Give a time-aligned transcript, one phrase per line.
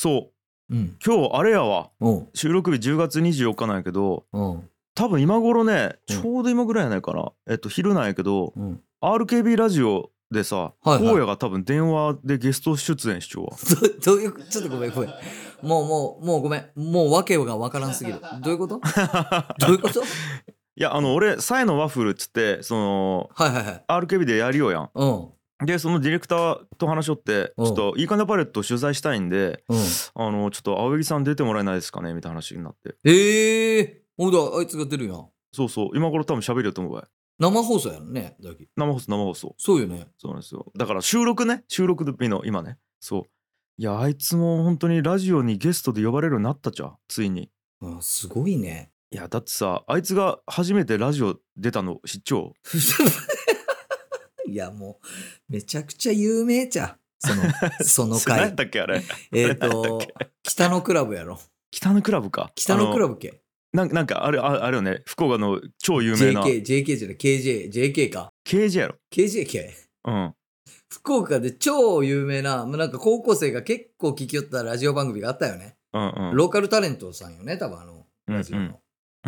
[0.00, 0.30] そ
[0.70, 0.74] う。
[0.76, 0.96] うん。
[1.04, 1.90] 今日あれやわ。
[2.32, 4.26] 収録日10月24日なんやけど
[4.94, 6.22] 多分今頃ねうん。
[6.22, 8.80] ちょうど今ぐらいやないかなえっと昼なんやけどうん。
[9.02, 11.26] RKB ラジオでさはいはい。
[11.26, 13.50] が多分電話でゲスト出演しちゃうわ。
[14.04, 15.10] どどういうちょっとごめんごめん。
[15.62, 16.64] もうもうもうごめん。
[16.76, 18.20] もう訳がわからんすぎる。
[18.42, 18.80] どういうこと？
[19.58, 20.00] どういうこと？
[20.00, 20.04] い
[20.76, 23.84] やあの俺サイのワッフルっつってそのはいはいはい。
[23.88, 24.90] RKB でやりようやん。
[24.94, 25.28] うん
[25.64, 27.66] でそのディレクターと話しよってうん。
[27.66, 29.78] ちょっといいかなパレット取材したいんでうん。
[30.14, 32.94] あのちょっと青柳さん出てもらえないですかねみたいな話になって。
[33.04, 35.28] ええほんだあいつが出るやん。
[35.52, 35.90] そうそう。
[35.94, 37.08] 今頃多分喋るよと思うわ。
[37.38, 38.36] 生放送やろね
[38.76, 39.54] 生放送生放送。
[39.58, 40.08] そうよね。
[40.18, 40.70] そうなんですよ。
[40.76, 41.64] だから収録ね。
[41.68, 42.78] 収録日の今ね。
[43.00, 43.22] そう。
[43.78, 46.96] いやあいつも本当にラジオにゲストで呼ばれるようになったじゃん。
[47.06, 47.50] ついに。
[47.80, 48.90] あすごいね。
[49.12, 52.52] いやだってさあいつが初めてラジオ出たの知っちゃう？
[54.48, 54.98] いやも
[55.48, 56.96] うめちゃくちゃ有名じゃん。
[57.20, 57.42] その
[57.84, 59.02] そのそれ何や回ったっけあれ。
[59.32, 60.00] えっ、と
[60.42, 61.40] 北のクラブやろ。
[61.70, 62.50] 北のクラブか。
[62.54, 63.40] 北のクラブブ系
[63.72, 65.02] なんなんかあれああれよね。
[65.04, 66.42] 福岡の超有名な。
[66.42, 67.16] JK JK じゃない。
[67.16, 68.32] KJ JK か。
[68.46, 68.96] KJ やろ。
[69.12, 69.74] KJ 系
[70.04, 70.34] うん。
[70.90, 76.36] 福岡で超有名なもうなんか高校生が結構聞きよったラジオ番組があったよね、うんうん。
[76.36, 78.68] ローカルタレントさんよね多分あのラジオの、うん。
[78.68, 78.78] うん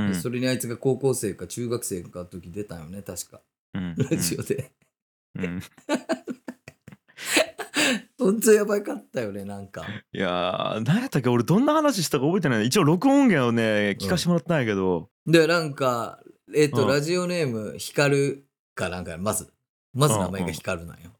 [0.09, 3.41] でそれにあいつが高校生か中学生かの時出たよね確か。
[3.75, 3.95] うん。
[3.97, 4.71] ラジオで、
[5.37, 5.61] うん。
[8.19, 9.85] ほんとやばかったよねなんか。
[10.13, 11.29] いやー何やったっけ？
[11.31, 12.67] 俺どんな話したか覚えてない。
[12.67, 16.21] 一応録音音源をね聞かしてもらったんやけど、でなんか
[16.55, 16.89] えっ、と、うん。
[16.89, 19.53] ラジオネーム光るかなんかまず。
[19.93, 21.11] まず名前が光るなんよ、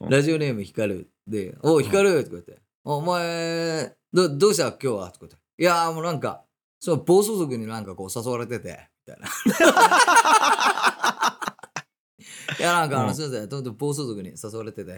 [0.00, 1.10] うん ラジオネーム光る。
[1.28, 4.68] で「おう光る」とか言って「お前どどうした？
[4.72, 6.42] 今日は?」とか言って「いやーもうなんか
[6.80, 9.28] その暴走族になんかこう誘われてて」みたいな。
[12.58, 14.92] いやなんかあの、うんすいませんとんと暴走族に誘われてて。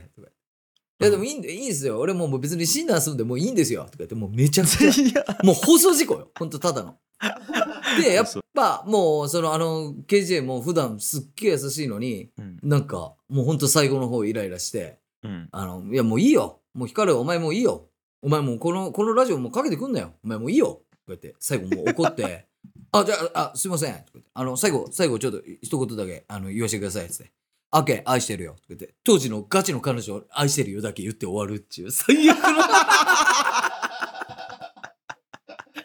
[0.99, 6.97] いやでもいいんでいいんですよ俺もう別に診断するんでもういいんですよとか言ってもうめちゃくちゃもう放送事故よほんとただの。
[8.03, 16.61] でやっぱもうそのあの KJ も普段すっげえ優しいのにうんなんかもうほんと最後の方イライラしてうんあの、いや、もういいよ。
[16.75, 17.89] もう光る、お前もういいよ。
[18.23, 20.13] お前もうこの、このラジオもうかけてくんなよ。
[20.25, 20.67] お前もういいよ。
[20.67, 22.47] こうやって、最後もう怒って、
[22.93, 24.05] あ、じゃあ、あ、すいません。
[24.35, 27.11] あの、最後、最後ちょっと一言だけ、あの、言わせてください。
[27.11, 27.33] つって。
[27.77, 28.53] アケ、愛してるよ。
[28.53, 32.63] って言って、当時のガチの彼女を愛してるよだけ言って終わるっていう、最悪の。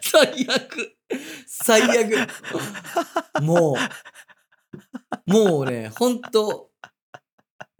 [0.00, 0.96] 最悪。
[1.46, 2.28] 最悪。
[3.42, 3.76] も
[5.26, 6.70] う、もうね、ほんと、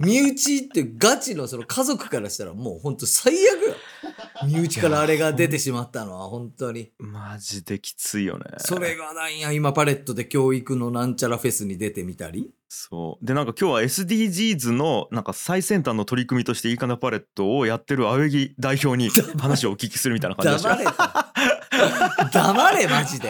[0.05, 3.75] 身内ってガチのその家族からしたらもうほんと最悪よ。
[4.47, 6.91] 身内からあれが出てしまったのは本当に。
[6.99, 12.51] マジできついよねそれがなんや、今パレットで教育のなんちゃらフェスに出てみたり。
[12.69, 22.33] そうでなんか今日は SDGs のなんか最先端の取り組みとしていいかなパレットをやってる青柳代表に話をお聞きするみたいな感じだし黙れと。
[22.33, 23.29] 黙れ、マジで。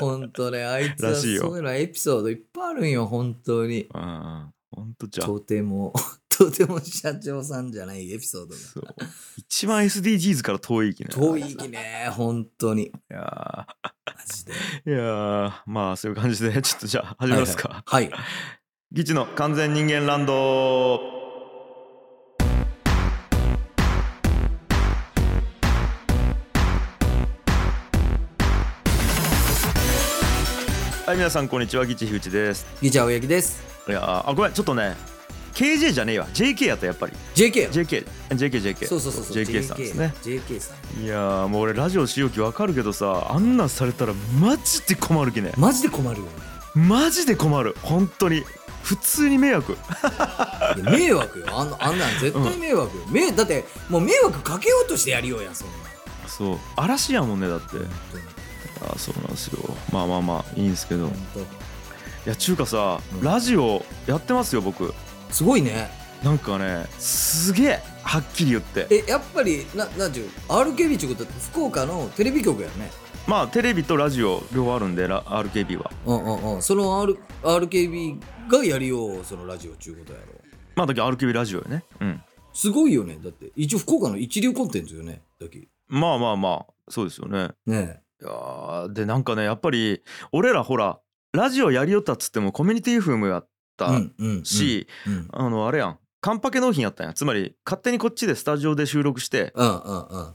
[0.00, 3.86] ほんとね、あいつはそういうのエピソードいっぱいあるんよ、本当に。
[3.94, 5.92] うんうんほんとじゃあとても、
[6.28, 8.56] とても社長さんじゃないエピソードが。
[8.56, 8.84] そう
[9.36, 12.84] 一番 SDGs から遠いきね遠いきね、本当に。
[12.84, 13.66] いや
[14.06, 14.52] マジで。
[14.86, 18.20] ーいやーまあそういう感じで ちょっとじゃあ始めますか、はいはい。
[18.92, 21.00] ギチの完全人間ランド
[31.06, 33.73] はい皆さんこんにちはギチ樋口ですギチャオヤキです。
[33.88, 34.96] いやーあごめんちょっとね
[35.54, 36.26] KJ じゃねえわ。
[36.34, 37.12] JK やったやっぱり。
[37.36, 39.36] JK よ JK JKJK そうそうそうそう。
[39.36, 40.12] JK さんですね。
[40.24, 41.04] JK さん。
[41.04, 45.52] いやーもう俺ラジオしようきわかるけどさあんなんされたらマジで困るきね。
[45.56, 46.24] マジで困るよ。
[46.24, 46.30] ね。
[46.74, 47.76] マジで困る。
[47.82, 48.42] 本当に。
[48.82, 49.78] 普通に迷惑。
[50.82, 51.46] 迷惑よ。
[51.52, 53.04] あんなあんなん絶対迷惑よ。
[53.08, 55.74] めだってもう迷惑かけようとしてやりようやん、そんな。
[56.26, 56.58] そう。
[56.76, 57.76] 嵐やもんねだって。
[58.82, 59.58] あそうなんですよ。
[59.92, 61.10] まあまあまあいいんですけど
[62.28, 64.86] や中華さ、うんラジオやってますよ僕
[65.28, 65.34] 当。
[65.34, 65.88] すごいね。
[66.22, 72.90] なんかねすげえはっきり言ってえ、やっぱり、ななんちゅう、RKB ってことは福岡のテレビ局やね。
[73.26, 76.62] まあテレビとラジオ両方あるんでラ RKB はうんうんうん。
[76.62, 78.18] その、R、RKB
[78.50, 80.26] がやりよう、そのラジオっちゅうことやろ。
[80.76, 82.22] まあだけど RKB ラジオよねうん
[82.52, 83.18] すごいよね。
[83.22, 85.22] だって、一応福岡の一流コンテンツよね。
[85.40, 85.66] だけ。
[85.88, 90.98] まあまあまあそうですよねねいやーでなんかねやっぱり俺らほら
[91.34, 93.48] ラジオやりよったっつってもコミュニティ FM やっえ。
[93.76, 93.90] た。
[94.44, 95.28] し、うん。
[95.32, 99.52] あのあれやんカンパケ納品やったんやつまり勝手にこっちでスタジオで収録して。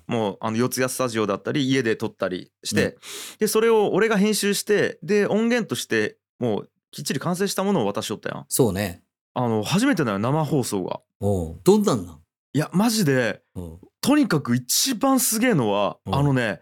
[0.08, 2.98] もうあの四谷スタジオだったり家で撮ったりして、
[3.40, 9.02] でそれを俺が編集してで音源としてもうきっちり完成したものを渡しよったやんそうね。
[9.34, 12.20] あの初めてだよ生放送がおうどんなんなん？
[12.54, 16.60] いやマジでうんとにかく一番すげえのは、うんあのね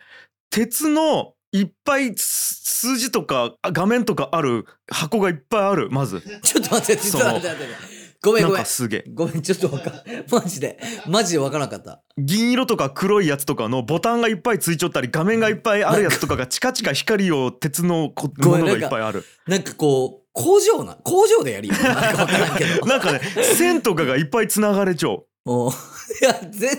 [0.51, 7.97] 鉄のいっぱいす数字とかあ画面とかある箱がいっぱいあるまずちょっと待って、ちょっと待って、待って。
[8.21, 8.57] ごめんごめん。
[8.59, 9.93] かすげえごめん、ちょっとわかん
[10.31, 12.01] マジで、マジでわからなかった。
[12.17, 21.75] 銀色とか黒いやつとかのボタンがいっぱいついちゃったり画面がいっぱいあるやつとかがチカチカ光を鉄のこものがいっぱいあるなんかこう、工場な、工場でやりよ。
[21.75, 22.85] なんかわからんけど。
[22.87, 23.21] なんかね
[23.55, 25.71] 線とかがいっぱいつながれちゃうもう
[26.21, 26.77] いや、全然、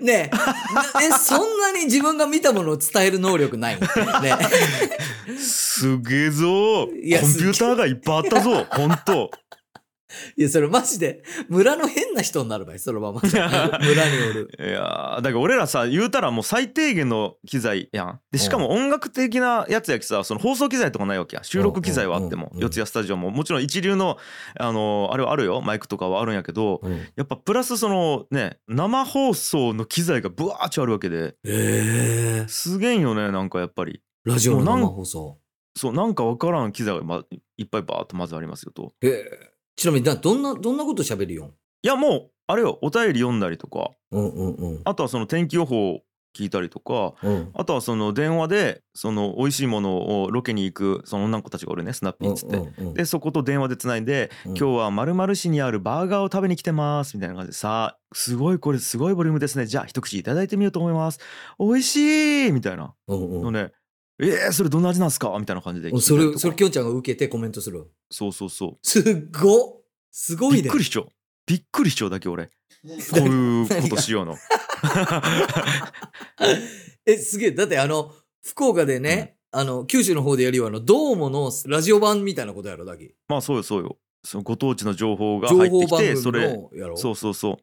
[0.00, 0.30] ね。
[0.32, 3.78] え、なえ、そんなに自分が見たものを伝える能力ない？
[3.80, 3.88] ね。
[5.38, 9.30] すげえぞコンピューターがいっぱいあったぞほんと
[10.36, 13.20] いや、それマジで、村の変な人になるばい、そのまま。
[13.22, 14.50] 村におる。
[14.58, 18.20] いやーだから俺らさ言うたらもう最低限の機材やん。
[18.30, 23.30] でしかも音楽的なやつやきさその放送機材とかないわけや収録機材はあっても四谷スタジオも。
[23.30, 24.18] もちろん一流の
[24.58, 25.60] あのあれはあるよ。
[25.60, 27.06] マイクとかはあるんやけどうん。
[27.16, 31.36] やっぱプラスそのね生放送の機材がブワーッチあるわけで。
[31.44, 34.02] ええすげえんよねなんかやっぱり。
[34.24, 35.38] ラジオの生放送。
[35.74, 37.24] そうなんかわからん機材が、ま、
[37.56, 38.92] いっぱいバーッとまずありますよと。
[39.00, 41.48] ええちなみにな、どんな、どんなこと喋るよん？
[41.48, 41.52] い
[41.82, 43.90] やもうあれよお便り読んだりとか。
[44.10, 44.80] うんうんうん。
[44.84, 46.02] あとはその天気予報
[46.36, 47.14] 聞いたりとか。
[47.22, 47.50] うん。
[47.54, 52.56] あとはその電話でその美味しいものをロケに行くその女の子たちがおるねスナッピーっつって。
[52.56, 52.94] うんうんうん。
[52.94, 54.56] でそこと電話でつないで、うん。
[54.56, 57.54] 今日は〇〇市にあるバーガーを食べに来てますみたいな感じで。
[57.54, 59.66] さあすごいこれすごいボリュームですね。
[59.66, 61.20] じゃあ一口いただいてみようと思います。
[61.58, 62.94] 美味しいみたいな。
[63.08, 63.72] うんうん
[64.22, 65.36] えー、それどんな味なんすか？
[65.38, 67.90] みたいな感じでそれ、それ、きょんちゃんが受けてコメントする。
[68.10, 68.78] そうそうそう。
[68.82, 70.62] すっごすごいね。
[70.62, 71.08] びっくりしちゃう。
[71.46, 72.46] びっくりしちゃうだけ俺。
[72.46, 72.50] こ
[73.16, 74.36] ういうことしようの。
[77.06, 77.52] え、すげえ。
[77.52, 78.12] だってあの、
[78.44, 83.14] 福岡でね、あの、九州の方でやるよ、あの、どうものラジオ版みたいなことやろ、だけ。
[83.28, 83.98] まあそうよそうよ。
[84.24, 86.96] そのご当地の情報が情入ってきてそれのやろ。
[86.96, 87.56] そうそうそう。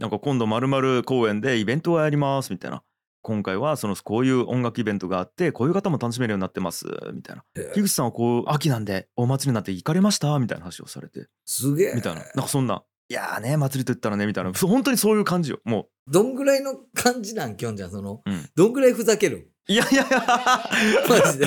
[0.00, 2.82] なんか今度まるまる公園でイベントをやりますみたいな
[3.26, 7.42] 今回はそのこういう音楽イベントがあってこういう方も楽しめるようになってますみたいな。
[7.56, 11.26] え樋口さんはこう秋なんでお祭りになって行かれましたみたいな話をされて。
[11.44, 11.94] すげえ。
[11.96, 12.20] みたいな。
[12.20, 12.84] なんかそんな。
[13.08, 14.52] いやーね祭りと言ったらねみたいな。
[14.52, 18.48] 本当にそういう感じよもどんぐらいの感じなん、きょんちゃん、その、うん。
[18.54, 19.50] どんぐらいふざける？
[19.68, 20.22] ういやいやいや。
[21.10, 21.46] マジで。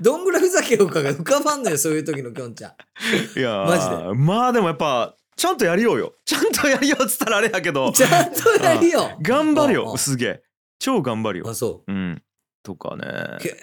[0.00, 3.36] どんぐらいふざけようかが浮かばんのよ、そういう時のきょんちゃん。
[3.36, 6.14] いやーマジまあでもやっぱちゃんとやりようよ。
[6.24, 7.90] ちゃんとやりようっつったらあれやけど。
[7.90, 9.18] ちゃんとやりよ。
[9.22, 10.42] 頑張るよすげえ
[10.80, 12.22] 超頑張るよあ、そうん
[12.64, 13.38] とかねう。
[13.40, 13.54] け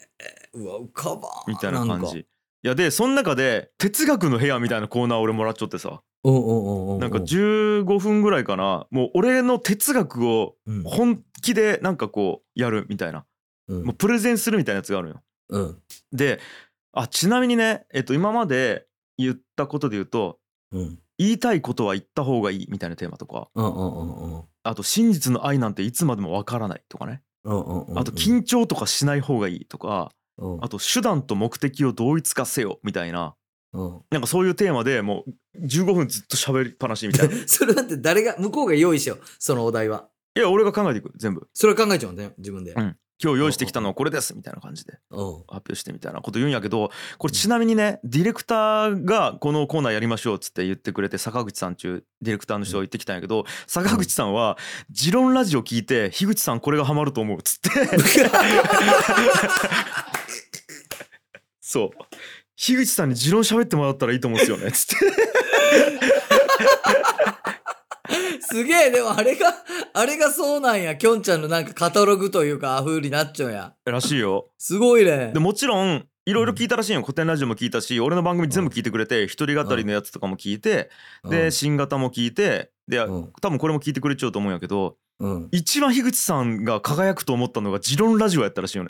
[0.53, 1.21] うわ、浮かばん。
[1.47, 2.25] みたいな感じい
[2.63, 6.01] やでその中で哲学の部屋みたいなコーナー俺もらっちゃってさ。
[6.99, 13.25] なんか15分ぐらいかなもう俺の哲学をうん、本気でなんかこうやるみたいな
[13.67, 15.81] うんもうプレゼンするみたいなやつがあるのようん。
[16.11, 16.39] で
[16.91, 18.87] あちなみにねえっと今まで
[19.17, 20.39] 言ったことで言うと
[20.71, 20.99] うん。
[21.17, 23.49] 言いたいことは言った方がいいみたいなテーマとか。
[24.69, 27.99] あと真実の愛なんていつまでもわからないとかねうんうんうん。
[27.99, 33.35] あと緊張とかしない方がいいとかうんあと手段と目的を同一化せよみたいな
[33.73, 34.01] うん。
[34.11, 35.23] なんかそういうテーマでも
[35.55, 37.35] う15分ずっと喋りっぱなしみたいな。
[37.35, 39.19] い それだって誰が、向こうが用意しよう。
[39.39, 40.07] そのお題は。
[40.35, 41.47] や俺が考えていく全部。
[41.53, 42.73] それは考えちゃうんだよ、自分で。
[42.73, 45.33] うん今日用意してきたのはこれですみたいな感じでうん。
[45.47, 54.57] 発表してみたいなこと言うんやけどこれちなみにねディレクターがこのコーナーやりましょうっつって言ってくれて坂口さんちゅうディレクターの人が言ってきたんやけど坂口さんは
[54.91, 57.69] 「持論ラジオ聞いて樋口さんこれがハマると思う」っつって。
[61.59, 61.89] そう。
[62.55, 64.95] 樋口さんに持論喋ってもらったらいいと思うんですよねっつって
[68.41, 69.53] すげえ、でもあれが、
[69.93, 70.95] あれがそうなんや。
[70.95, 73.73] きょんちゃんのなんかカタログというか、風になっちゃうんや。
[73.85, 75.39] らしいよすごいねで。
[75.39, 80.89] もちろんいろいろ聞いたらしいよ古典ラジオも聞いたし俺の番組全部聞いてくれて一人語りのやつとかも聞いて
[81.23, 84.97] で新型も聞いてでうん多分これも聞いてくれちゃうと思うんやけど。
[85.51, 88.89] 一番樋口さんが輝くと思ったのが「持論ラジオ」やったらしいよね。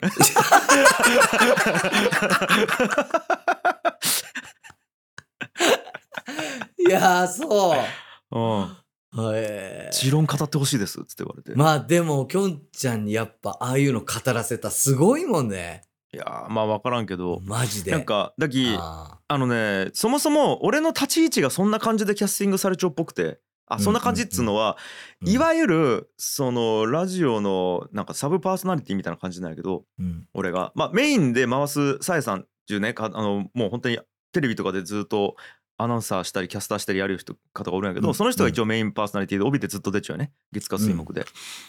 [6.86, 7.74] いやー、そ
[8.30, 8.76] うん
[9.12, 9.32] う。
[9.34, 15.82] へ持論語ってほしいですって言われて、まあでも、きょんちゃんにやっぱ、ああいうの語らせたすごいもんね。
[16.12, 17.40] いやーまあ分からんけど。
[17.42, 17.90] マジで。
[17.90, 23.40] なんかだきああのねそもそも俺の立ち位置がそんな感じでキャスティングされちゃうっぽくて。
[23.70, 30.26] あそんな感じっつうのは、ーいわゆるそのラジオのなんかサブパーソナリティみたいな感じなんやけどうん。
[30.32, 30.72] 俺が。
[30.74, 33.98] まあメインで回すさえさんっていうねかあのもう本当に
[34.32, 35.36] テレビとかでずっと
[35.78, 38.14] アナウンサーしたりキャスターしたりやる人方がおるんやけど、うん。
[38.14, 40.32] その人が一応メインパーソナリティで帯でずっと出ちゃうよね。
[40.52, 41.24] 月火水木で、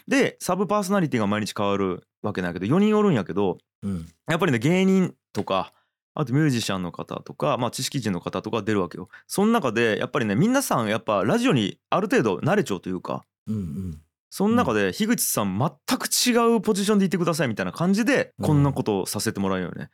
[0.07, 4.07] でサブパーソナリティが毎日変わるわけなんやけど4人おるんやけどうん。
[4.27, 5.71] やっぱりね芸人とか
[6.15, 9.09] あとミュージシャンの方とか、まあ、知識人の方とか出るわけよ。
[9.27, 14.01] その中でやっぱりね皆さんやっぱラジオにある程度慣れちゃうというかうんうん。
[14.31, 19.89] その中で樋口さん全く違うポジションでいてくださいみたいな感じでこんなことをさせてもらうよね。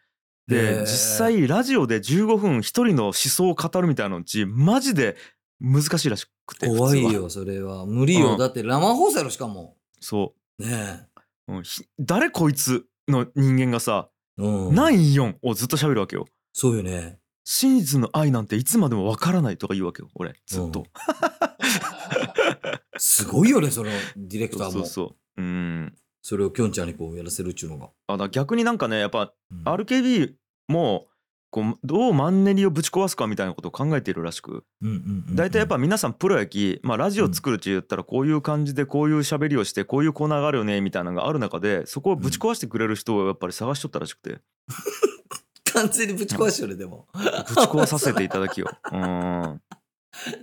[0.47, 5.17] で実際ラジオで15分一人の思想を語るみたいなのうちマジで
[5.59, 7.85] 難しいらしくて怖いよそれは。
[7.85, 8.37] 無理よ、うん。
[8.37, 9.75] だって生放送やろしかも。
[9.99, 11.07] そね
[11.47, 16.27] う、うんひ誰こいつの人間がさえ、うん、94をずっと喋るわけよ。
[16.53, 17.19] そうよね。
[17.43, 20.35] 真実の愛なんていつまでもわからないとか言うわけよ俺。
[20.45, 20.85] ずっと。
[22.97, 24.71] すごいよねそのディレクターも。
[24.71, 25.41] そそうそうそう。
[25.41, 25.95] うん
[26.37, 29.63] れをきょんちゃんにこうやらせるっちゅうのが、あだ逆になんかねやっぱうん。
[29.63, 30.33] RKB
[30.67, 31.05] も
[31.51, 34.65] こうどうマンネリをぶち壊すかみたいなことを考えているらしく。
[34.81, 35.35] うんうんうんうん。
[35.35, 44.39] 大体やっぱ皆さんプロやき、まあ、ラジオ作るって言ったらこういう感じでこういう喋りをしてこういうコーナーがあるよねみたいなのがある中でそこをぶち壊してくれる人をやっぱり探しとったらしくて。
[45.73, 47.07] 完全にぶち壊しよねでも。
[47.13, 47.27] ぶち
[47.67, 48.67] 壊させていただきよ。
[48.91, 49.61] うん。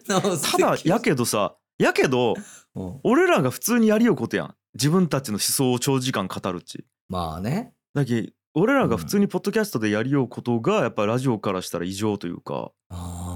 [0.07, 2.37] ただやけどさやけど
[2.75, 3.01] うん。
[3.03, 6.85] 俺らが普通にやりようことやん自分たちの思想を長時間語るっち。
[7.09, 7.73] まあね。
[7.95, 12.73] だけ俺らが普通にポッドキャストでやりようことがやっぱラジオからしたら異常というか。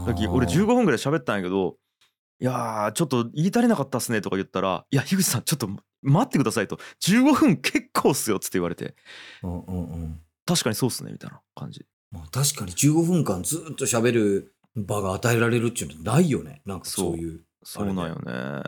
[0.06, 1.76] だけ俺15分ぐらい喋ったんやけど
[2.38, 5.68] 「いやーちょっと言い足りなかったっすね」とか言ったら「いや樋口さんちょっと
[6.02, 8.94] 待ってください」と「15分結構っすよ」っつって言われて。
[9.42, 11.84] うんうんうん「確かにそうっすね」みたいな感じ。
[12.12, 16.62] まあ、確かに15分間ずっと喋る場が与えられるっていうのないよね。
[16.64, 17.44] なんかそういう。
[17.64, 18.62] そうなんよね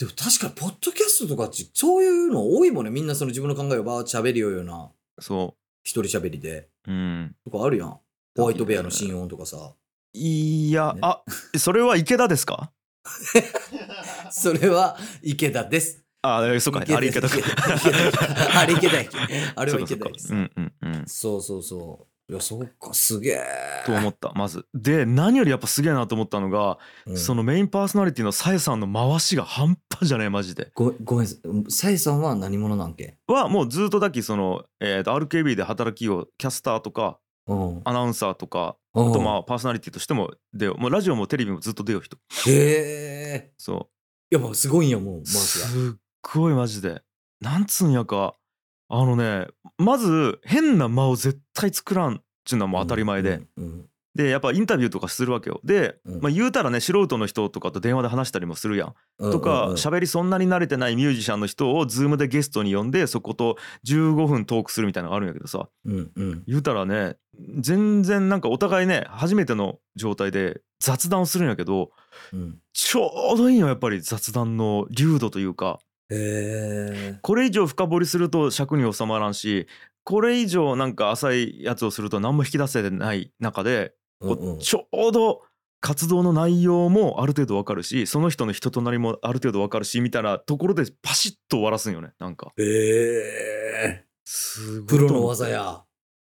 [0.00, 2.90] でも確かにポッドキャストとかってそういうの多いもんね。
[2.90, 4.88] みんなその自分の考えをバーッと喋るような
[5.18, 5.54] そ
[5.84, 6.68] 一人喋りで。
[6.88, 7.36] ううん。
[7.44, 7.98] とかあるやん。
[8.34, 9.74] ホワイトベアの心音とかさ。
[10.14, 11.00] いや、ね。
[11.02, 11.22] あ
[11.58, 12.72] それは池田ですか？
[14.32, 16.02] それは池田です。
[16.22, 16.80] あえそうか。
[16.80, 17.36] あれ池田か。
[17.36, 19.10] 池田あれ池田や
[19.54, 20.06] あれは池田。
[20.08, 20.54] ですそうかそうか。
[20.56, 21.06] うんうんうん。
[21.06, 23.42] そうそうそういやそうかすげえ。
[23.84, 24.64] と思ったまず。
[24.72, 27.16] で何よりやっぱすげえなと思ったのが、うん。
[27.18, 30.70] そのメインパーソナリティのさえさんの回しが半端じゃないマジで。
[30.76, 31.26] ごごめん
[31.68, 33.16] さえさんは何者なんけ？
[33.26, 37.18] はもうずっとだきその、えー、と RKB で働きをキャスターとか
[37.48, 37.80] うん。
[37.84, 40.80] アナウンサーとかああとまあパーソナリティとしても出よう。
[40.80, 42.16] もうラジオもテレビもずっと出よう人。
[42.48, 43.52] へえ。
[43.58, 43.88] そ
[44.30, 47.02] やっぱすごいんやもううマークがすっごいマジで。
[47.40, 48.34] なんつうんやか
[48.90, 49.46] あのね
[49.78, 55.60] まず変な間を絶対作らんっちゅうのはもう当たり前で、うんうんでやっぱインタビューとかするわけよ。
[55.62, 56.20] で、うん。
[56.20, 58.94] まあ、言うたらね素人の人とかと電話で話したりもするやん。
[59.18, 59.76] うんとかうんうん。
[59.76, 63.56] 喋りそんなに慣れてないミュージシャンの人を Zoom でゲストに呼んでそこと
[63.86, 65.68] 15分トークするみたいなのがあるんやけどさ。
[65.84, 66.42] うんうん。
[66.48, 67.16] 言うたらね
[67.60, 71.90] 全然なんかお互いね初めての状態で雑談をするんやけど
[72.32, 72.58] うん。
[72.72, 75.78] ちょうどいいよやっぱり雑談の流度というか
[77.22, 79.66] これ以上深掘りすると尺に収まらんし
[80.04, 84.48] これ以上なんか浅いやつをすると何も引き出せてない中でこうん。
[84.48, 85.42] ううんちょうど
[85.80, 92.52] 活動の内容もある程度わかるしその人の人となりもある程度わかるしみたいなところでパシッと終わらすんよねなんか。
[92.58, 95.82] へえすごいプロの技や。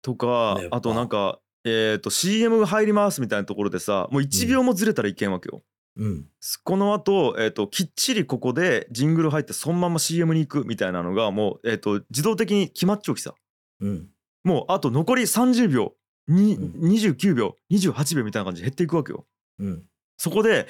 [0.02, 5.64] とかねあとなんかえっと CM が入りますみたいなところでさもう1秒もずれたらいけんわけよ。
[6.00, 6.26] うん。
[6.64, 13.36] この後、えー、ときっちりここでジングル入ってそのまま CM に行くみたいなのがもう、えー、と自動的に決まっちゃうきさ。
[13.82, 14.08] うん。
[14.44, 15.94] もうあと残り30秒
[16.28, 16.90] にうん。
[16.90, 19.26] 29秒28秒みたいな感じで減っていくわけよ。
[19.60, 19.84] うん。
[20.18, 20.68] そこで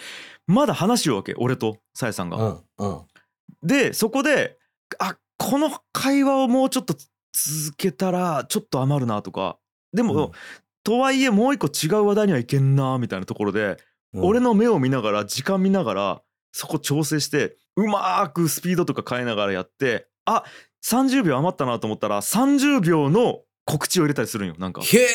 [0.48, 2.38] まだ話しようわけ俺とさやさんが。
[2.78, 3.02] うんうん。
[3.62, 4.58] でそこで
[4.98, 6.96] あこの会話をもうちょっと
[7.32, 9.58] 続けたらちょっと余るなとか。
[9.94, 10.34] でも、
[10.84, 13.78] とはいえもう一個違う話題にはいけんなみたいなところで、
[14.14, 14.26] うん。
[14.26, 20.44] 俺の目を見ながら時間見ながらそこ調整してうまーくスピードとか変えながらやってあ
[20.84, 24.82] 30秒余ったなと思ったら30秒の告知を入れたりするんよなんか。
[24.82, 25.08] へえ。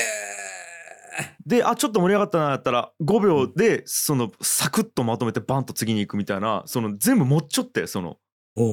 [1.46, 8.16] であちょっと盛り上がったなやったら5秒でそのサクッとまとめてバンと次に行くみたいなその全部持っちょってその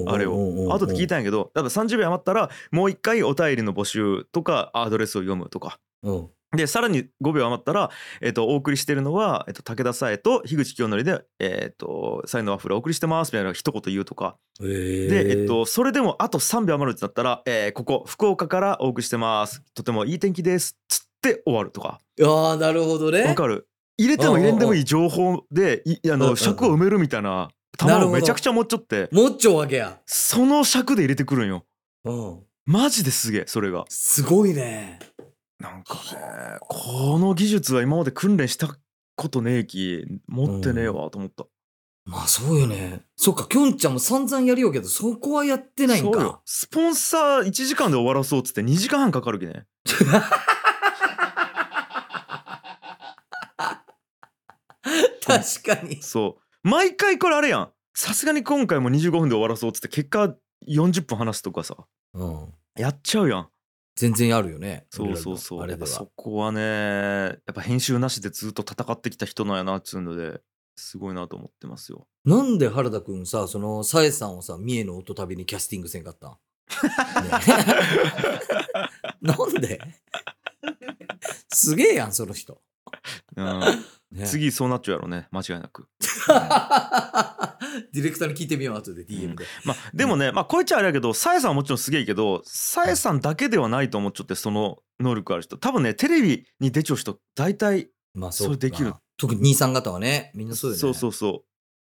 [0.07, 0.69] あれを。
[0.71, 5.79] 後で聞いたんやけどだから30秒余ったらもう一回お便りの募集とかアドレスを読むとか。
[6.03, 7.89] うんでさらに5秒余ったら、
[8.21, 14.35] えっとお送りしてるのは、えっと武田さえと樋口清則で「えっとサイのワッフルお送りしてます」みたいな一言言うとか。
[14.61, 19.61] へえで、えっと、それでもあと3秒余るってなったら、えーここ福岡からお送りしてます。
[19.73, 21.99] とてもいい天気ですつって終わるとか。
[22.23, 23.23] ああなるほどね。
[23.23, 23.67] わかる？
[23.97, 29.07] 入れても入れんでもいい情報でいあの尺を埋めるみたいな球をめちゃくちゃ持っちゃって。
[29.13, 29.99] もっちょわけや。
[30.05, 31.65] その尺で入れてくるんよ。
[32.03, 32.39] うん。
[32.65, 33.85] マジですげえそれが。
[33.89, 34.99] すごいね
[35.61, 35.99] なんかね
[36.61, 38.75] この技術は今まで訓練した
[39.15, 41.45] ことねえき持ってねえわと思った、
[42.05, 43.01] まあそうよね。
[43.15, 46.41] そっかきょんちゃんも散々やりようけどそこはやってないんそうかよ。
[46.45, 49.65] スポンサー1時間で終わらそうっつって2時間半かかるきね。
[55.23, 56.01] 確かに。
[56.01, 56.67] そう。
[56.67, 57.71] 毎回これあれやん。
[57.93, 60.35] さすがに今回も25分で終わらそうっつって結果
[60.67, 61.75] 40分話すとかさ。
[62.13, 62.53] うん。
[62.75, 63.50] やっちゃうやん
[64.01, 64.87] 全然あるよね。
[64.89, 66.11] そうそうそうあれではやっぱそ。
[66.15, 70.41] こはねやっぱ編集なしでずっと戦ってきた人なんやなっつうので
[70.75, 76.39] すごいなと思ってますよなんで原田くんさ、その、さえさんをさ、三重の音旅にキャスティングせんかったん、 ね
[79.21, 79.79] なんで？
[81.53, 82.59] すげえやん、その人。
[83.35, 83.59] うん。
[84.11, 84.25] ね。
[84.25, 85.27] 次そうなっちゃうやろね。
[85.31, 85.87] 間違いなく。
[87.93, 89.45] ディレクターに聞いてみよう、後で DM で。
[89.65, 95.57] まあでもねまあこいつはあれやけどさえさんはもちろんすげえけどさえさんだけではないと思っちゃってその能力ある人。
[95.57, 98.93] 多分ねテレビに出ちゃう人大体まあそれできる。
[99.17, 100.79] 特に兄さん方はね、みんなそうよね。
[100.79, 101.43] そうそうそ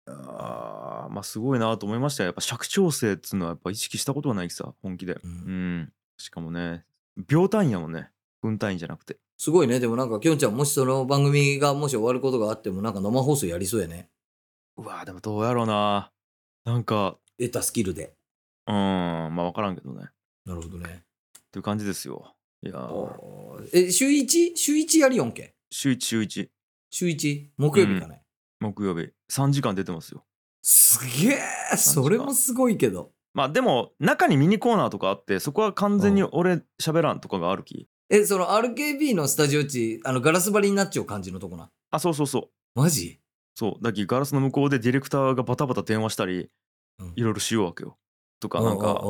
[0.07, 0.11] う。
[0.11, 2.27] あーまあすごいなと思いましたよ。
[2.27, 5.13] やっぱ尺調整っつうのはやっぱ意識したことがないきさ本気で。
[5.13, 5.77] ううん。
[5.81, 6.83] んしかもね
[7.27, 8.09] 秒単位やもんね。
[8.41, 9.79] 分単位じゃなくてすごいね。
[9.79, 14.09] でもなんか、きょんちゃん、もしその番組がもし終わることがあっても、なんか生放送やりそうやね。
[14.77, 16.11] うわーでもどうやろうな
[16.65, 18.13] なんか得たスキルで。
[18.67, 20.09] うんまあ分からんけどねっ
[20.45, 21.03] なるほどね。
[21.51, 24.55] ていう感じですよいやーえ、週 1?
[24.55, 25.55] 週1やりよんけ？
[25.71, 26.49] 週1週1
[26.91, 27.47] 週 1?
[27.57, 28.21] 木曜日かね。
[28.59, 30.23] 木曜日3時間出てますよ
[30.61, 31.35] すげ
[31.73, 33.11] えそれもすごいけど。
[33.33, 41.69] まあでも中にミニコーナーとかあってそこは完全に俺喋らんとかがあるきえ、その RKB のスタジオ地、あの、ガラス張りになっちゃう感じのとこな。
[41.91, 42.49] あそうそうそう。
[42.79, 43.19] マジ？
[43.55, 43.83] そう。
[43.83, 46.49] だきガラスの向こうでディレクターがバタバタ電話したり
[46.99, 47.13] うん。
[47.15, 47.97] いろいろしようわけよ。
[48.39, 49.03] とかなんか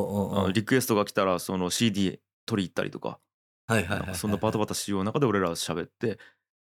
[0.54, 3.20] リクエストが来たらその CD 取り行ったりとか。
[3.68, 4.16] はいはいはいはい。
[4.16, 6.18] そんなバタバタしよう中で俺ら喋って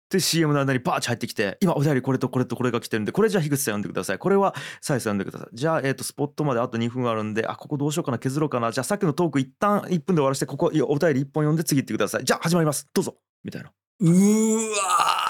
[0.09, 4.19] で CM の間にバーッチ入ってきて今お便りこれとこれとこれが来てるんでこれじゃあ樋口さん読んでください。
[4.19, 5.49] これはサイさん読んでください。
[5.53, 8.71] じゃあえっ、とスポットまであと2分あるんであここどうしようかな削ろうかな。
[8.71, 12.23] じゃあさっきのトーク一旦1分で終わらせてここいやお便り1本読んで次行ってください。
[12.23, 12.87] じゃあ始まります。
[12.93, 13.15] どうぞ。
[13.43, 13.71] みたいな。
[13.99, 14.75] うーわ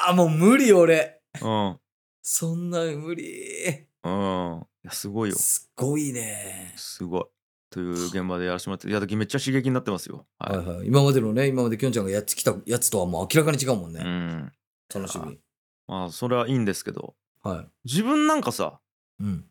[0.09, 1.21] ーもう無理俺。
[1.41, 1.77] うん。
[2.21, 3.87] そんな無理。
[4.03, 4.65] うん。
[4.83, 5.35] いやすごいよ。
[5.37, 6.73] すごいね。
[6.75, 7.23] すごい。
[7.69, 10.25] という現場でやらせてもらっていやだけめっちゃ刺激になってますよ。
[10.39, 10.87] はい、はいはい。
[10.87, 14.01] 今までのね、今まできょんちゃんがやってきたやつとはもう明らかに違うもんね。
[14.03, 14.51] うん
[14.93, 15.39] 楽しみ。
[15.87, 17.67] まあそれはいいんですけどはい。
[17.85, 18.79] 自分なんかさ
[19.19, 19.45] うん。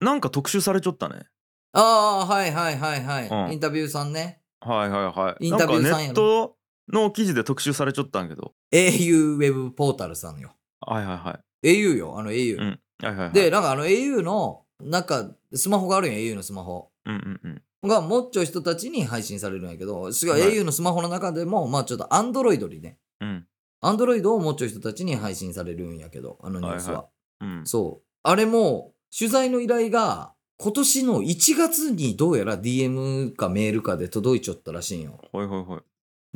[0.00, 1.26] なんか特集されちゃったね
[1.72, 3.28] ああ、はいはいはいはい。
[3.28, 4.40] うんインタビューさんね。
[4.60, 6.56] はいはいはいインタビューさんやネット
[6.92, 10.54] の記事で特集されちゃったんやけど au ウェブポータルさんよ。
[10.80, 12.58] はいはいはい au よ、あの au。
[12.58, 16.90] うんはいはいはいで、なんかあの au の、なんか、スマホがあるんや、au のスマホ。
[17.04, 23.46] うんうんうんが、もっちょい人たちに配信されるんやけど、すごいはい au のスマホの中でも、まあちょっと Android にね、うん。
[23.82, 27.02] Android をもっちょい人たちに配信されるんやけど、あのニュースは。
[27.02, 27.08] は
[27.42, 27.66] いうん。
[27.66, 28.06] そう。
[28.22, 35.18] あれも、取材の依頼が、今年の1月にどうやら DM かメールかで届いちゃったらしいんよ。
[35.32, 35.80] はいはいはい。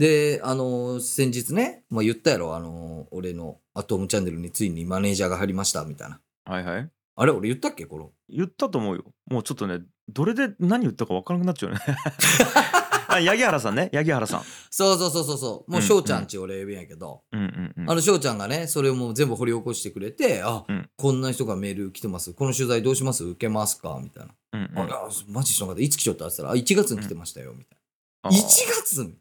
[0.01, 6.21] で、あのー先日ね、まあ、言ったやろ、あのー俺のアトムチャンネルについにマネージャーが入りました、みたいな。
[6.45, 6.91] はいはい。
[7.19, 8.11] あれ、俺言ったっけこの？
[8.29, 9.05] 言ったと思うよ。
[9.31, 9.79] もうちょっとね、
[10.09, 11.79] どれで何言ったか分からなくなっちゃうね。
[13.17, 13.91] あ、八木原さんね。
[13.93, 14.43] 八木原さん。
[14.71, 15.71] そうそうそうそうそう。
[15.71, 17.91] もううん翔ちゃんち俺呼びんやけど、うんうんうん。
[17.91, 22.33] あの翔ちゃんがね、それをもう全部掘り起こしてくれて、あ、うんこんな人がメール来てます。
[22.33, 23.25] この取材どうします？
[23.25, 23.99] 受けますか？
[24.03, 24.33] みたいな。
[24.53, 24.97] うんうん、あ、いや
[25.29, 25.83] マジ知らなかった。
[25.85, 26.27] いつ来ちゃった？
[26.27, 27.79] って言ったら、あ、1月に来てましたよ、みたい
[28.23, 28.37] あな。
[28.37, 29.15] 1月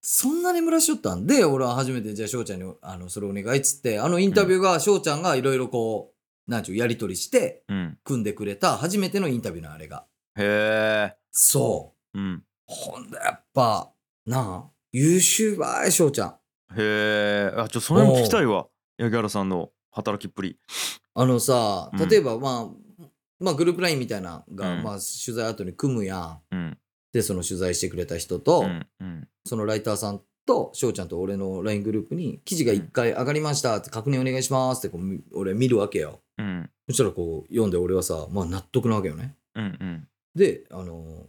[0.00, 6.12] そんな眠らしとったんで、俺は初めて、じゃあ翔ちゃんに、あの、それお願いっつって、あのインタビューが翔ちゃんがいろいろこ
[6.46, 7.98] う、なんちゅう、やりとりして、うん。
[8.04, 10.06] 組んでくれた初めてのインタビューのあれが。
[10.38, 11.16] へえ。
[11.30, 12.18] そう。
[12.18, 12.42] うん。
[12.68, 13.90] ほんで、やっぱ、
[14.26, 16.28] なあ、優秀ばい、翔ちゃん。
[16.28, 17.52] へえ。
[17.56, 18.66] あ、ちょ、それも聞きたいわ。
[18.98, 20.58] 八木原さんの働きっぷり。
[21.14, 23.04] あのさう、ん例えば、まあ、
[23.40, 26.40] まあ、グループラインみたいなのが、うんまあ、取材後に組むやん。
[26.50, 26.78] うん。
[27.12, 28.86] で、その取材してくれた人と、うん。
[29.00, 29.28] うん。
[29.44, 36.20] そのライターさんと翔ちゃんと俺の LINE グループに記事が1回上がりましたって確認お願いしますってこうみ俺見るわけよ。
[36.38, 36.70] うん。
[36.88, 39.36] そしたらこう読んで俺はさ、まあ納得なわけよね。
[39.54, 39.64] うん。
[39.64, 40.08] うん。
[40.34, 41.24] で、あのー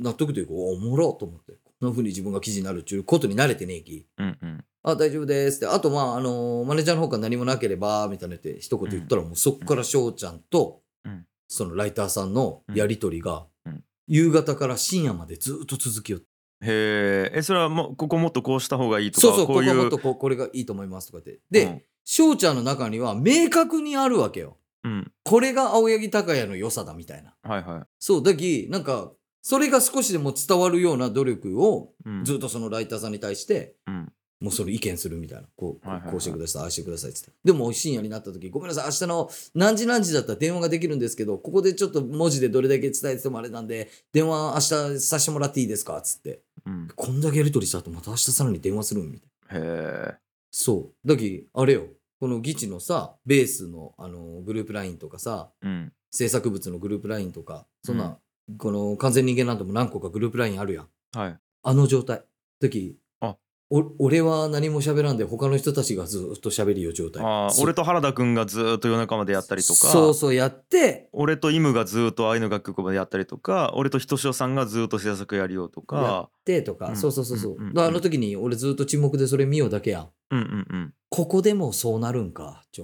[0.00, 4.06] 納得というか、おおもろと思って、こんな風に自分が記事になるっていうことに慣れてねえき。
[4.18, 4.38] うん。
[4.40, 4.64] うん。
[4.82, 5.66] あ、大丈夫ですって。
[5.66, 16.26] あと、まあ、あのーマネージャーの方から何もなければ、みたいなって一言言ったら、もうそっから翔ちゃんと、うんそのライターさんのやりとりが、うん夕方から深夜までずっと続きよって
[16.62, 17.38] へえ。
[17.38, 19.70] え、それはもう、ここもっとこうした方がいいとか、そうそう、ここういう。
[19.70, 21.40] こはもっとこうこれがいいと思いますとかって。
[21.50, 24.58] で、うん翔ちゃんの中には明確にあるわけよ。
[24.84, 25.12] うん。
[25.22, 27.34] これが青柳高也の良さだみたいな。
[27.42, 29.10] はいはそう、だき、なんか、
[29.46, 31.92] それが少しでも伝わるような努力を。
[32.22, 34.12] ずっとそのライターさんに対して、うん。
[34.40, 35.48] もうそれ意見するみたいな。
[35.54, 37.32] こう、はいはいはいこうしてください、ああしてくださいっつって。
[37.44, 45.98] でも深夜になった時、ごめんなさい、明日の何時何時だったら電話ができるんですけど、ここでちょっと文字でどれだけ伝えててもあれなんで、電話明日させてもらっていいですか？
[45.98, 46.40] っつって。
[46.64, 46.88] うん。
[46.96, 49.66] こんだけやり取りした後、また明日さらに電話するみたいな。
[49.66, 50.14] へえ。
[50.50, 51.08] そう。
[51.08, 51.88] だき、あれよ。
[52.18, 55.92] この議地のさ、ベースの、あの、グループラインとかさ、うん。
[56.10, 58.18] 制作物のグループラインとかそんな、
[58.58, 60.88] この完全人間なんても何個かグループラインあるやん。
[61.18, 61.38] はい。
[61.62, 62.22] あの状態。
[62.60, 63.36] 時あ。
[63.70, 67.22] お俺は何も喋らんで他の人たちがずっと喋るよ状態。
[67.22, 69.88] そあー俺と原田くんがずーっと夜中までやったりとか。
[69.88, 76.96] そうそうやって俺とイムがずーっと愛の楽曲までやったりとか俺とひとしおさんがずーっと制作やりようとやかでとか、うん。
[76.96, 80.08] そうそうそうそう、うんうんあの時に俺ずっと沈黙でそれ見ようだけやん。
[80.30, 80.94] うんうんうん。
[81.08, 82.64] ここでもそうなるんか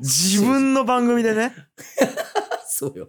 [0.00, 1.54] 自分の番組でね。
[2.66, 3.08] そうよ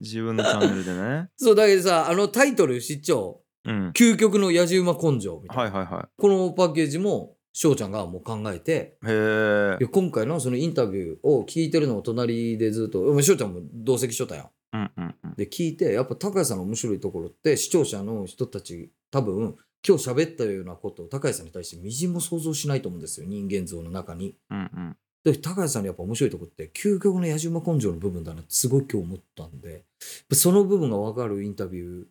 [0.00, 1.28] 自分のチャンネルでね。
[1.36, 3.72] そうだけどさあのタイトル市長う。
[3.72, 3.90] ん。
[3.90, 8.96] 究極の野じ馬根性みたいな、はいはいはこのパッケージも翔ちゃんがもう考えて。
[9.02, 13.02] いへ今回のそのインタビューを聞いてるのを隣でずっと。
[13.12, 14.50] まあ翔ちゃんも同席しとったやん。
[14.74, 15.34] うんうんうん。
[15.36, 19.56] で聞いてやっぱ高谷さんの面白いところって視聴者の人たち多分
[19.86, 24.36] 今日喋ったようなことを高谷さんに対してみじんも想像しないと思うんですよ人間像の中に。
[24.50, 24.96] うんうん
[25.32, 29.84] で高谷さんのやっぱ面白いところって究極の野じ馬根性の部分だなってすごい今日思ったんで
[30.32, 32.04] その部分が分かるインタビュー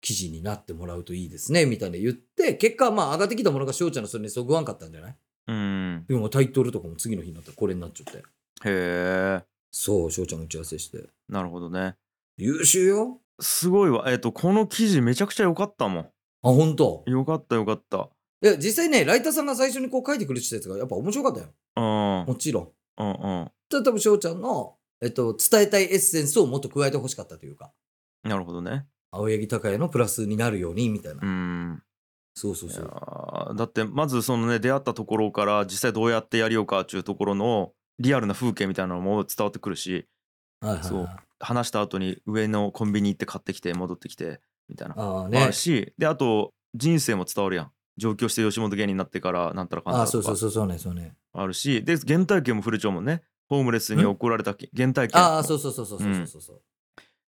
[0.00, 5.16] 記事になってもらうといいですねみたいな言って結果まあ上がってきたものが翔ちゃんのそれにそぐわんかったんじゃない？
[5.48, 6.04] うん。
[6.08, 8.18] でもタイトルとかも次の日になったらこれになっちゃって。
[8.18, 8.22] へ
[8.64, 9.42] え。
[9.70, 11.04] そう翔ちゃんが打ち合わせして。
[11.28, 11.96] なるほどね。
[12.36, 13.20] 優秀よ。
[13.40, 14.04] すごいわ。
[14.10, 17.04] えっ、とこの記事めちゃくちゃ良かったもあ本当？
[17.06, 18.08] んよかったよかった
[18.42, 21.46] いや実際ねライターさんが最初にこう書いてくれてたやつがやっぱ面白かったよ。
[21.76, 22.26] うん。
[22.28, 22.68] もちろん。
[22.98, 23.50] うんうん。
[23.68, 27.72] ただ多分翔ちゃんの、えっと、伝えたいエッセンスをもっと加えてほしかったというか。
[28.22, 28.86] なるほどね。
[29.10, 31.82] 青柳高也のプラスになるようにみたいな、うん。
[32.34, 32.84] そうそうそう。
[32.84, 40.06] ーだってまずそのね出会ったところから実際どうやってやりようかっていうところのリアルな風景みたいなのも伝わってくるし
[40.60, 40.88] はいはいはい。
[40.88, 41.08] そう。
[41.38, 44.94] 話した後に上のコンビニ行って買ってきて戻ってきてみたいな。
[44.98, 50.18] あああねるしであと人生も伝わるやん上京して吉本芸人になってからなんたらかんたあらとか。
[50.18, 51.14] あそうそうそうそうねそうね。
[51.32, 55.20] あるしで原体験も触れちゃうもんねホームレスに怒られたけ原体験。
[55.20, 56.62] ああそうそうそうそうそうそうそう、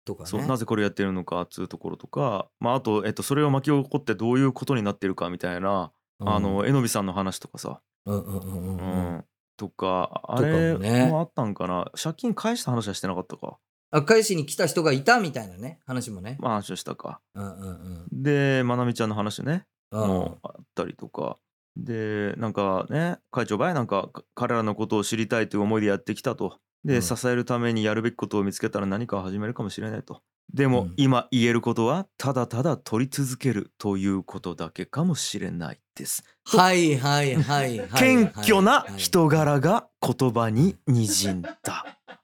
[0.05, 0.29] とかね。
[0.29, 6.29] そうなぜこれやってるのかっつうところとか、まあ、あと、えっと、それを巻き起こってどういうことになってるかみたいな、うん。
[6.29, 9.17] あのえのびさんの話とかさ、うんうんうんううん。
[9.17, 9.25] うん。
[9.57, 10.75] とかあれ
[11.09, 11.91] もあったんかな。
[12.01, 13.59] 借金返した話はしてなかったか。
[13.91, 17.21] あ返しに来た人がいたみたいなね話もね、まあ話はしたか。
[17.35, 17.69] うんうん
[18.13, 18.23] うん。
[18.23, 19.53] でまなみちゃんの話ね。
[19.53, 19.63] うん
[19.95, 21.39] もあったりとか。
[21.77, 26.59] でなんかね会長ばいなんかか彼らのことを知りたいという思いでやってきたと。
[26.85, 27.03] で、うん。
[27.03, 30.23] 支えるためにやるべきことを見つけたら何かを始めるかもしれないと。
[30.53, 30.95] でも、うん。
[30.97, 36.23] 今言えることはただただ取り続けるということだけかもしれないです。
[36.45, 38.99] はいはいはいはい謙虚なはい。
[38.99, 41.55] 人柄が言葉ににじんだ。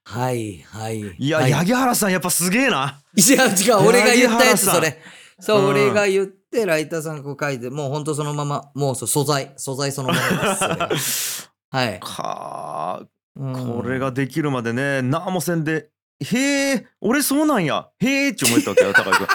[0.05, 1.29] はいはいい。
[1.29, 1.53] や、はい。
[1.53, 3.01] 八木原さんやっぱすげえな。
[3.17, 4.99] いや違う俺が言ったやつそれ
[5.41, 13.03] そう、うん俺が言ってライターさんがこう書いてもうほんとそのままもう素材素材そのものです はい、かあ
[13.37, 15.89] うんこれができるまでね何もせんで
[16.23, 17.89] へえ俺そうなんや。
[17.99, 19.27] へえって思えたわけよ高井君。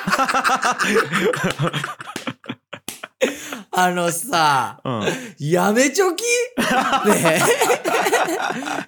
[3.72, 5.04] あのさうん。
[5.40, 6.22] やめちょき？
[6.22, 6.26] ね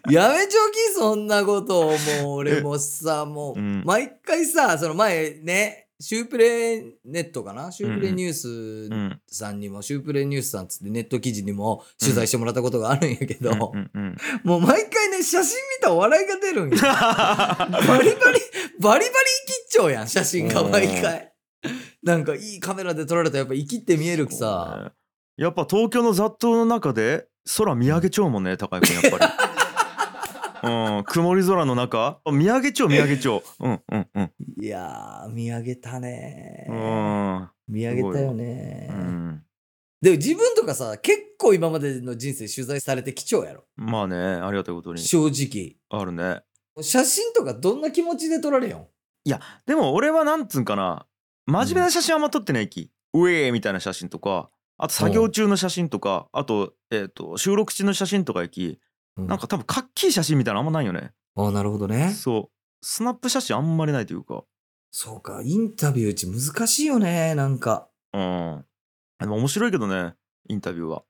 [0.08, 0.14] え。
[0.14, 0.94] やめちょき？
[0.96, 1.98] そんなことをもう
[2.38, 3.84] 俺もさもううん。
[3.84, 7.72] 毎回さその前ねシュープレネットかな？
[7.72, 14.16] シュープレニュースうんさんにも、シュープレニュースさんつってネット記事にも取材してもらったことがあるんやけど、うんうんうん。
[14.44, 16.78] もう毎回ね写真見たら笑いが出るんよ。
[16.82, 18.40] バリバリバリバリ
[18.80, 21.34] 生きっちゃうやん写真が毎回。
[22.04, 24.92] なんかいいカメラで撮られたらやっぱ生きって見えるきさ。
[25.36, 29.34] やっぱ東京の雑踏の中で空見上げちゃうもんね高井君やっぱり。
[30.64, 32.20] うん、曇り空の中。
[32.32, 34.32] 見上げちゃう見上げちゃううんうんうん。
[34.64, 36.66] いやー見上げたね。
[36.70, 37.50] うん。
[37.68, 39.44] 見上げたよね、うん。
[40.02, 43.66] でも自分とかさ結構今までの人生取材されて貴重やろ。
[43.76, 45.02] まあねありがたいことに。
[45.02, 45.78] 正直。
[45.90, 46.42] あるね。
[46.82, 48.90] 写真とかどんな気持ちで撮られよ
[49.66, 51.06] でも俺はなんつうんかな。
[51.46, 54.50] 真面目な写真あんま撮ってないき、うえーみたいな写真とか。
[54.78, 56.28] あと作業中の写真とか。
[56.32, 58.68] あと,、えー、と収録中の写真とか行き。
[58.68, 58.80] ん
[59.18, 61.12] なんか多分かっきい写真みたいなのあんまないよね。
[61.36, 62.12] ああなるほどね。
[62.12, 62.86] そう。
[62.86, 64.44] スナップ写真あんまりないというか。
[64.92, 67.88] そうかインタビューうち難しいよねなんか。
[68.14, 68.66] うん。
[69.20, 70.14] でも面白いけどね
[70.50, 71.04] インタビューは。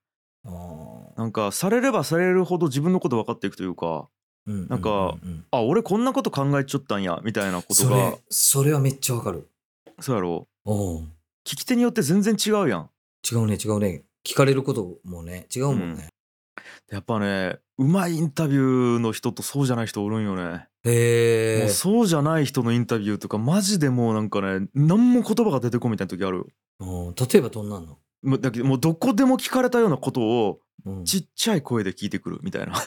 [0.45, 1.19] あー。
[1.19, 4.07] なんかされればされるほど自分のこと分かっていくというか
[4.45, 5.15] うんなんか
[5.51, 9.49] あ俺こんなこと考えちゃったんやみたいなことそがれそれはめっちゃわかる。
[9.99, 10.47] そうやろ。
[10.65, 12.89] 聞き手によって全然違うやん。
[13.29, 14.03] 違うね違うね。
[14.25, 16.09] 聞かれることもね違うもんね、
[16.91, 26.47] やっぱねうまいインタビューの人とそうじゃない人おるんよね、へえもうそうじゃない人のインタビューとかマジでもうなんかね何も言葉が出てこんみたいな時ある。
[26.79, 27.15] うん。
[27.15, 27.97] 例えばどんなんの？
[28.23, 31.05] もうだけどもうどこでも聞かれたようなことをうん。
[31.05, 32.73] ちっちゃい声で聞いてくるみたいな、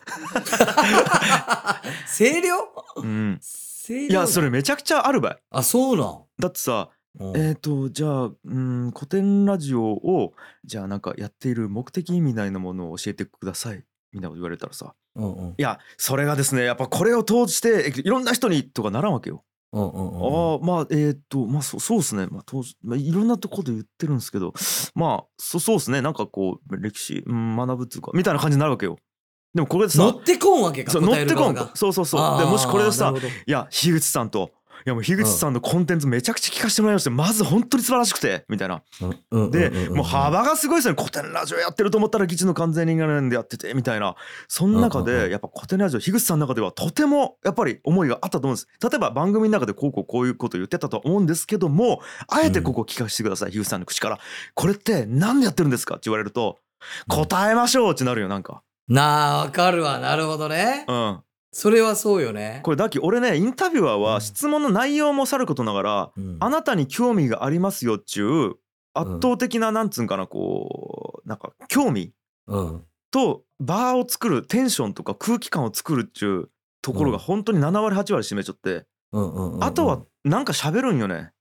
[2.18, 2.56] 声量？
[2.96, 3.40] うん、
[3.86, 5.38] 声量いやそれめちゃくちゃあるばい。
[5.50, 6.22] あそうなん。
[6.38, 7.36] だってさうん。
[7.36, 13.84] えっ、とじゃあうん古典ラジオをじゃあなんかやっている目的みたいなものを教えてください。
[14.12, 14.94] みたいなこと言われたらさ。
[15.16, 15.54] うんうん。
[15.56, 19.44] いやそれがですねやっぱこれを通してえいろんな人にとかならんわけよ。
[19.72, 22.44] うんうんうんああまあえっ、とまあそそうですね、まあ
[22.82, 24.52] まあ、いろんなとこで言ってるんですけど
[24.96, 26.02] まあそそうですね。
[26.02, 28.98] なんかこう歴史、うん、学ぶっていうかみたいな感じになるわけよ。
[29.54, 31.70] でもこれでさ乗ってこんわけかそう乗答えってこん。
[31.74, 32.38] そうそうそう。
[32.38, 33.28] でもしこれでさなるほど。
[33.28, 34.50] いや樋口さんと
[34.86, 38.82] いやもう樋口さんのコンテンツめちゃくちゃ聞かせてもらいましてまず本当に素晴らしくてみたいな。
[39.50, 41.02] でもう幅がすごいですよね。
[41.02, 44.16] 古典ラジオやってると思ったら基地の完全人間なんでやっててみたいな。
[44.48, 48.68] その中でやっぱ古典ラジオ樋口さんの中ではとてもやっぱり思いがあったと思うんです。
[48.82, 54.18] 例えば番組の中でこうこうこういうこと言ってたとは思うんですけどもあえてここ聞かせてください樋口さんの口から。
[54.54, 56.58] これって何でやってるんですかって言われると
[57.08, 58.62] 答えましょうってなるよなんか。
[58.88, 59.98] なあわかるわ。
[59.98, 60.84] なるほどね。
[60.88, 61.20] うん
[61.52, 62.60] それはそうよね。
[62.62, 66.36] これだっけ俺ねインタビュアーうんは質問の内容もさることながらうん。
[66.40, 68.56] あなたに興味がありますよっちゅう
[68.94, 72.12] 圧倒的ななんつうんかなこうなんか興味
[72.46, 72.84] うん。
[73.10, 76.50] とバーを作るテンションとか空気感を作るっちゅう
[76.82, 77.24] ところがうん。
[77.24, 79.64] 本当に7割8割占めちゃって、うんうんうんうん。
[79.64, 81.32] あとはなんか喋るんよね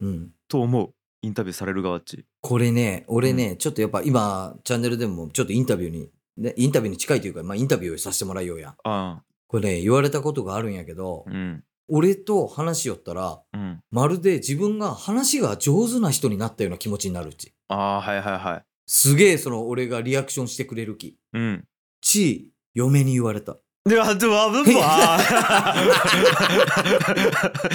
[0.00, 0.30] うん。
[0.48, 2.24] と思うインタビューされる側っち。
[2.40, 8.74] これね俺ねちょっとやっぱ今チャンネルでもちょっとインタビューにねインタビューに近いというかまあインタビューさせてもらいようや。
[8.84, 11.64] あこれね言われたことがあるんやけどあうん。
[11.88, 13.80] 俺と話しよったらうん。
[13.90, 17.52] まるで自分が話が上手な人になったような気持ちになるうち。
[17.66, 18.64] ああはいはいはい。
[18.86, 21.16] すげえその俺がリアクションしてくれる気。
[21.32, 21.64] うん。
[22.00, 23.56] ち嫁に言われた。
[23.84, 25.18] ではではぶわ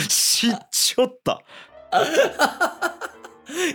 [0.08, 1.42] 知っちょった。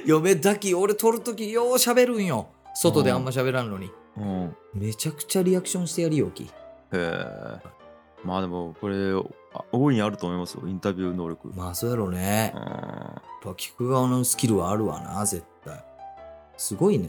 [0.07, 2.49] 嫁だき俺撮るときよう喋るんよ。
[2.75, 3.91] 外であんま喋らんのに。
[4.17, 4.45] うん。
[4.45, 6.51] へめちゃくちゃリアクションしてやりよき。
[6.93, 7.61] え
[8.25, 9.13] まあでもこれ
[9.55, 11.49] あ大いにあると思いますよインタビュー能力。
[11.55, 12.53] まあそうやろうね。
[12.55, 12.61] うん。
[12.63, 15.85] やっぱ聞く側のスキルはあるわな絶対。
[16.57, 17.09] すごいね。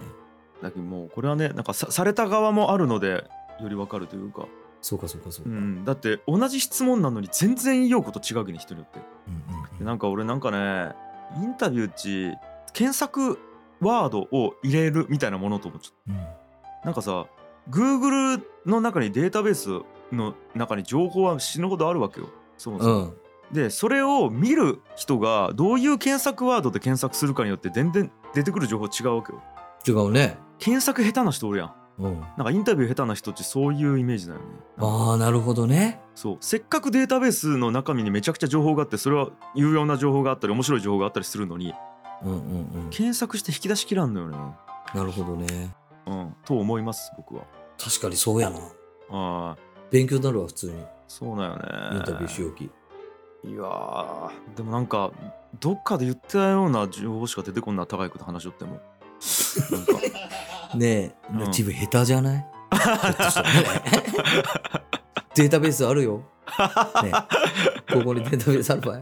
[0.62, 3.26] だけどもうこれはねなんかさされた側もあるので
[3.60, 4.48] よりわかるというか、
[4.82, 9.00] そうかそうかそうか、うん、だって同じ質問なのに全然言おうこと違うけど人によって。
[9.28, 10.94] うんうんでなんか俺なんかね
[11.42, 12.38] インタビューっち
[12.74, 13.40] 検索
[13.80, 16.24] ワードを入れるみたいなものと思っちゃっうん。
[16.82, 17.26] たなんかさ
[17.70, 19.70] Google の中にデータベース
[20.12, 22.30] の中に情報は死ぬほどあるわけよ。
[22.58, 23.14] そもそも、うん。
[23.52, 29.42] でそれを見る人がどういう検索ワードで検索するかによって全然出てくる情報違うわけよ。
[29.88, 30.38] 違うね。
[30.60, 31.74] 検索下手な人おるやん。
[32.00, 32.20] うん。
[32.20, 34.46] なんかインタビュー下手な人ってそういうイメージだよね。
[34.78, 36.00] ああなるほどね。
[36.16, 36.38] そう。
[36.40, 41.74] せっかくデータベースの中身にめちゃくちゃ情報があってそれは有用な情報があったり面白い情報があったりするのに
[42.24, 42.90] うんうんうん。
[42.90, 44.38] 検索して引き出しきらんのよね。
[44.96, 45.76] なるほどね。
[46.06, 46.36] うん。
[46.46, 47.44] と思います僕は。
[47.78, 48.60] 確かにそうやな。
[48.60, 48.62] あ
[49.10, 49.58] あ
[49.92, 50.84] 勉強になるわ普通に。
[51.08, 51.62] そうだよね。
[51.94, 52.64] インタビューしようき。
[52.64, 52.70] い
[53.54, 55.12] やーでもなんか
[55.60, 58.80] どっかで言ってたような情報しか出てこんな高いこと話しよっても。
[60.76, 61.40] ねえ、うん。
[61.48, 62.46] 自分下手じゃない？
[65.36, 66.22] データベースあるよ。
[67.04, 67.12] ね
[67.90, 67.94] え。
[67.94, 69.00] ここにデータベースある場合。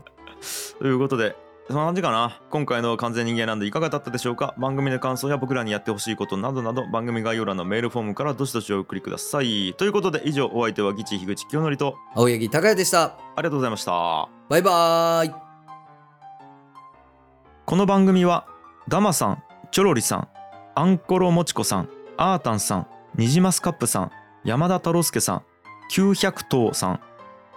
[0.80, 1.36] ということで
[1.69, 4.55] そんな感じかな今回の完全人間なんでいかがだったでしょうか？
[4.58, 13.03] 番組の感想や僕らにやってほしいことなどなど番組概要欄のメールフォームからどしどしお送りくださいということで以上お相手はギチ樋口清則と青柳高也でした。
[13.03, 13.91] ありがとうございました
[14.49, 15.34] バイバーイ。
[17.67, 18.47] この番組は
[18.88, 20.27] ダマさんチョロリさん
[20.73, 24.12] アンコロもちこさんアータンさんニジマスカップさん
[24.43, 25.43] 山田太郎介さん
[25.91, 26.99] 900頭さん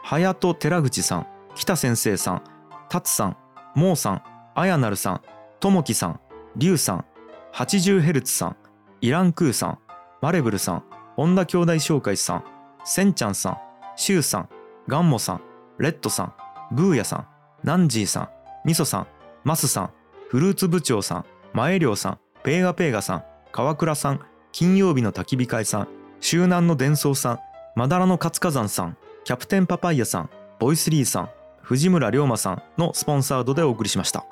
[0.05, 2.42] 隼人寺口さん北先生さん
[2.90, 3.37] 達さん
[3.74, 4.22] モーさん
[4.54, 5.20] あやなるさん
[5.61, 6.20] ともきさん
[6.56, 7.04] りゅうさん
[7.54, 8.56] 80Hz さん
[9.00, 9.78] イランクーさん
[10.20, 10.85] マレブルさん
[11.16, 12.44] 本田兄弟紹介さん
[12.85, 13.58] せんちゃんさん
[13.96, 14.48] シュウさん
[14.88, 15.42] ガンモさん
[15.78, 16.35] レッドさん
[16.72, 17.26] ブーヤさん
[17.62, 18.28] ナンジーさん
[18.64, 19.06] ミソさん
[19.44, 19.90] マスさん
[20.32, 25.88] フルーツ部長さん、前涼さん、ペーガペーガさん、川倉さん、金曜日の焚き火会さん、
[26.20, 27.38] 周南の伝送さん、
[27.76, 31.30] まだらの活火山さん、キャプテンパパイヤさん、ボイスリーさん、
[31.62, 34.27] 藤村龍馬さんのスポンサードでお送りしました。